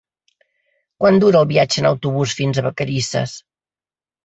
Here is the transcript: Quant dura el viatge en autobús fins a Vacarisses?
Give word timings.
Quant 1.03 1.19
dura 1.25 1.43
el 1.45 1.51
viatge 1.51 1.77
en 1.83 1.89
autobús 1.91 2.35
fins 2.41 2.57
a 2.57 2.65
Vacarisses? 2.71 3.39